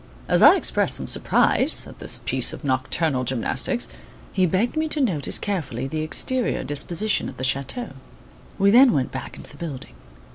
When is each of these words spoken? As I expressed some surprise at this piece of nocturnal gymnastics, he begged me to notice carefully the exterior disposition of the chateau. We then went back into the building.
As 0.27 0.41
I 0.41 0.55
expressed 0.55 0.95
some 0.95 1.05
surprise 1.05 1.85
at 1.85 1.99
this 1.99 2.21
piece 2.25 2.53
of 2.53 2.63
nocturnal 2.63 3.23
gymnastics, 3.23 3.87
he 4.33 4.47
begged 4.47 4.75
me 4.75 4.87
to 4.87 4.99
notice 4.99 5.37
carefully 5.37 5.85
the 5.85 6.01
exterior 6.01 6.63
disposition 6.63 7.29
of 7.29 7.37
the 7.37 7.43
chateau. 7.43 7.89
We 8.57 8.71
then 8.71 8.93
went 8.93 9.11
back 9.11 9.37
into 9.37 9.51
the 9.51 9.57
building. 9.63 9.93